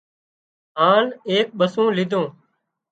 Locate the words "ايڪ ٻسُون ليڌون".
1.29-2.25